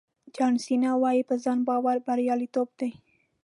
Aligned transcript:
جان 0.35 0.53
سینا 0.65 0.91
وایي 1.03 1.23
په 1.29 1.35
ځان 1.43 1.59
باور 1.67 1.97
بریالیتوب 2.05 2.69
دی. 2.79 2.91